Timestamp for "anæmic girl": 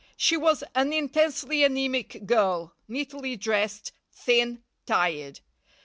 1.59-2.73